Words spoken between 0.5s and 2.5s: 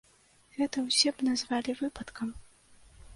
Гэта ўсе б назвалі выпадкам.